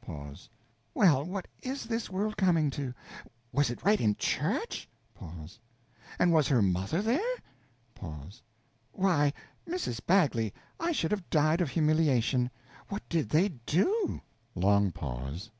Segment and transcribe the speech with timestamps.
[0.00, 0.48] Pause.
[0.94, 2.94] Well, what_ is_ this world coming to?
[3.50, 4.88] Was it right in church?
[5.16, 5.58] Pause.
[6.16, 7.20] And was her mother there?
[7.96, 8.40] Pause.
[8.92, 9.32] Why,
[9.68, 10.00] Mrs.
[10.06, 12.52] Bagley, I should have died of humiliation!
[12.88, 14.20] What did they do?
[14.54, 15.50] Long pause.